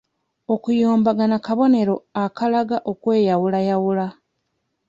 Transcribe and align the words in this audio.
Okuyombagana 0.53 1.37
kabonero 1.45 1.95
akalaga 2.23 2.77
okweyawulayawula. 2.91 4.07